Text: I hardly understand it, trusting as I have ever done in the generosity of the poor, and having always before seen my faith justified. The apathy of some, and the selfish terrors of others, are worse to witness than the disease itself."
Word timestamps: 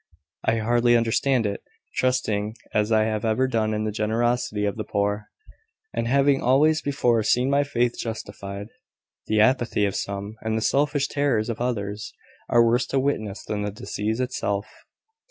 I 0.43 0.55
hardly 0.57 0.97
understand 0.97 1.45
it, 1.45 1.61
trusting 1.97 2.55
as 2.73 2.91
I 2.91 3.03
have 3.03 3.23
ever 3.23 3.47
done 3.47 3.71
in 3.71 3.83
the 3.83 3.91
generosity 3.91 4.65
of 4.65 4.75
the 4.75 4.83
poor, 4.83 5.27
and 5.93 6.07
having 6.07 6.41
always 6.41 6.81
before 6.81 7.21
seen 7.21 7.51
my 7.51 7.63
faith 7.63 7.99
justified. 7.99 8.69
The 9.27 9.41
apathy 9.41 9.85
of 9.85 9.95
some, 9.95 10.37
and 10.41 10.57
the 10.57 10.61
selfish 10.63 11.07
terrors 11.07 11.49
of 11.49 11.61
others, 11.61 12.13
are 12.49 12.65
worse 12.65 12.87
to 12.87 12.99
witness 12.99 13.45
than 13.45 13.61
the 13.61 13.69
disease 13.69 14.19
itself." 14.19 14.65